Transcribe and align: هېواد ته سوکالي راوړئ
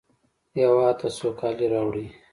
هېواد 0.57 0.95
ته 0.99 1.07
سوکالي 1.17 1.67
راوړئ 1.73 2.07